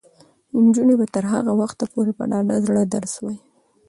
[0.63, 3.39] نجونې به تر هغه وخته پورې په ډاډه زړه درس وايي.